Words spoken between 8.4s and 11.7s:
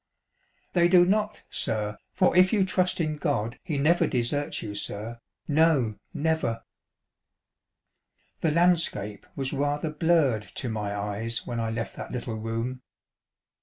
landscape was rather blurred to my eyes when I